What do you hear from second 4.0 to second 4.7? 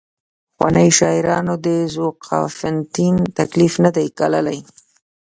ګاللی.